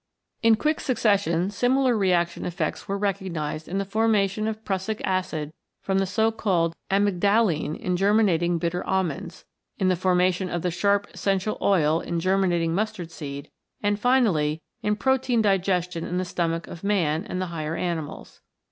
[0.41, 2.97] In quick succession similar reaction 85 CHEMICAL PHENOMENA IN LIFE effects were
[3.37, 8.83] recognised in the formation of prussic acid from the so called amygdaline in germinating bitter
[8.87, 9.45] almonds,
[9.77, 13.51] in the formation of the sharp essential oil in germinating mustard seed,
[13.83, 18.41] and, finally, in protein digestion in the stomach of man and the higher animals.